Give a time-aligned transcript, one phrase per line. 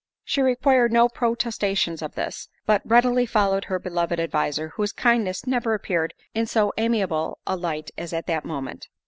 [0.23, 5.75] She required no protestations of this, but readily followed her beloved adviser, whose kindness never
[5.75, 8.87] appeared in so amiable a light as at that moment.